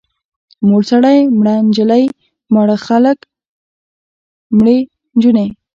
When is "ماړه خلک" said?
2.53-3.17